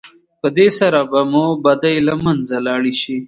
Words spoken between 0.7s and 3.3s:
سره به مو بدۍ له منځه لاړې شي.